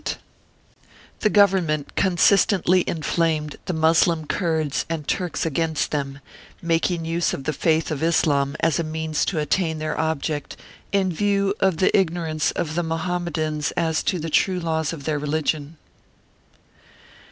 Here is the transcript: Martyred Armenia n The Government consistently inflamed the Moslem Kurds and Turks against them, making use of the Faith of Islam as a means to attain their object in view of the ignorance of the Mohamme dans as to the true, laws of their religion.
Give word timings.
Martyred 0.01 0.13
Armenia 0.17 0.87
n 0.87 1.17
The 1.19 1.29
Government 1.29 1.95
consistently 1.95 2.83
inflamed 2.87 3.57
the 3.65 3.73
Moslem 3.73 4.25
Kurds 4.25 4.83
and 4.89 5.07
Turks 5.07 5.45
against 5.45 5.91
them, 5.91 6.21
making 6.59 7.05
use 7.05 7.35
of 7.35 7.43
the 7.43 7.53
Faith 7.53 7.91
of 7.91 8.01
Islam 8.01 8.55
as 8.61 8.79
a 8.79 8.83
means 8.83 9.23
to 9.25 9.37
attain 9.37 9.77
their 9.77 9.95
object 9.99 10.57
in 10.91 11.13
view 11.13 11.53
of 11.59 11.77
the 11.77 11.95
ignorance 11.95 12.49
of 12.49 12.73
the 12.73 12.81
Mohamme 12.81 13.31
dans 13.31 13.69
as 13.73 14.01
to 14.01 14.17
the 14.17 14.31
true, 14.31 14.59
laws 14.59 14.91
of 14.91 15.03
their 15.03 15.19
religion. 15.19 15.77